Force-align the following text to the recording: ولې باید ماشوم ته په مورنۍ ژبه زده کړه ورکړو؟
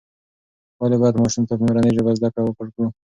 ولې 0.79 0.97
باید 1.01 1.19
ماشوم 1.21 1.43
ته 1.49 1.53
په 1.57 1.61
مورنۍ 1.65 1.91
ژبه 1.97 2.11
زده 2.17 2.29
کړه 2.33 2.43
ورکړو؟ 2.45 2.85